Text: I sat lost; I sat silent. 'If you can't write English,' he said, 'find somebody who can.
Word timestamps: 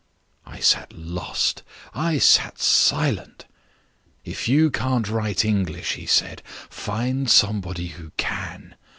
I 0.47 0.59
sat 0.61 0.91
lost; 0.93 1.61
I 1.93 2.17
sat 2.17 2.57
silent. 2.57 3.45
'If 4.25 4.47
you 4.49 4.71
can't 4.71 5.07
write 5.07 5.45
English,' 5.45 5.93
he 5.93 6.07
said, 6.07 6.41
'find 6.71 7.29
somebody 7.29 7.89
who 7.89 8.09
can. 8.17 8.73